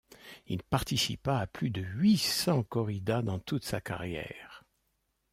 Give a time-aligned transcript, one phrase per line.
[0.47, 4.63] Il participa à plus de huit cents corridas dans toute sa carrière.